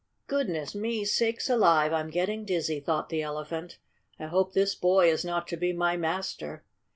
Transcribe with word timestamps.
"Goodness 0.25 0.73
me, 0.73 1.05
sakes 1.05 1.47
alive! 1.47 1.93
I'm 1.93 2.09
getting 2.09 2.43
dizzy," 2.43 2.79
thought 2.79 3.09
the 3.09 3.21
Elephant. 3.21 3.77
"I 4.17 4.25
hope 4.25 4.53
this 4.53 4.73
boy 4.73 5.11
is 5.11 5.23
not 5.23 5.47
to 5.49 5.57
be 5.57 5.73
my 5.73 5.95
master!" 5.95 6.65